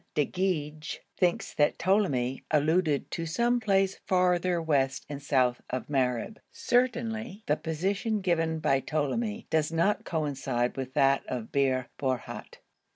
de 0.15 0.25
Goeje 0.25 0.97
thinks 1.15 1.53
that 1.53 1.77
Ptolemy 1.77 2.43
alluded 2.49 3.11
to 3.11 3.27
some 3.27 3.59
place 3.59 3.99
farther 4.07 4.59
west 4.59 5.05
and 5.07 5.21
south 5.21 5.61
of 5.69 5.85
Mareb. 5.87 6.39
Certainly 6.51 7.43
the 7.45 7.55
position 7.55 8.19
given 8.19 8.57
by 8.57 8.79
Ptolemy 8.79 9.45
does 9.51 9.71
not 9.71 10.03
coincide 10.03 10.75
with 10.75 10.95
that 10.95 11.23
of 11.27 11.51
Bir 11.51 11.87
Borhut. 11.99 12.57